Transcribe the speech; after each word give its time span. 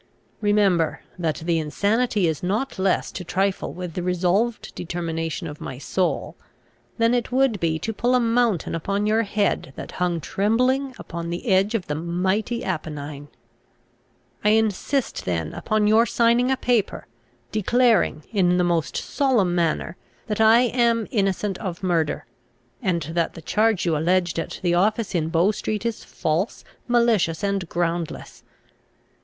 Remember, 0.41 1.03
that 1.19 1.43
the 1.45 1.59
insanity 1.59 2.27
is 2.27 2.41
not 2.41 2.79
less 2.79 3.11
to 3.11 3.23
trifle 3.23 3.71
with 3.71 3.93
the 3.93 4.01
resolved 4.01 4.73
determination 4.73 5.45
of 5.45 5.61
my 5.61 5.77
soul, 5.77 6.35
than 6.97 7.13
it 7.13 7.31
would 7.31 7.59
be 7.59 7.77
to 7.77 7.93
pull 7.93 8.15
a 8.15 8.19
mountain 8.19 8.73
upon 8.73 9.05
your 9.05 9.21
head 9.21 9.73
that 9.75 9.91
hung 9.91 10.19
trembling 10.19 10.95
upon 10.97 11.29
the 11.29 11.45
edge 11.47 11.75
of 11.75 11.85
the 11.85 11.93
mighty 11.93 12.63
Apennine! 12.65 13.27
"I 14.43 14.49
insist 14.49 15.23
then 15.25 15.53
upon 15.53 15.85
your 15.85 16.07
signing 16.07 16.49
a 16.49 16.57
paper, 16.57 17.05
declaring, 17.51 18.23
in 18.33 18.57
the 18.57 18.63
most 18.63 18.95
solemn 18.97 19.53
manner, 19.53 19.97
that 20.25 20.41
I 20.41 20.61
am 20.61 21.05
innocent 21.11 21.59
of 21.59 21.83
murder, 21.83 22.25
and 22.81 23.03
that 23.03 23.35
the 23.35 23.41
charge 23.43 23.85
you 23.85 23.95
alleged 23.95 24.39
at 24.39 24.59
the 24.63 24.73
office 24.73 25.13
in 25.13 25.29
Bow 25.29 25.51
street 25.51 25.85
is 25.85 26.03
false, 26.03 26.63
malicious, 26.87 27.43
and 27.43 27.69
groundless. 27.69 28.43